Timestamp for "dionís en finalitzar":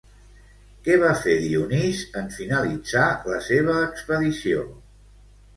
1.43-3.05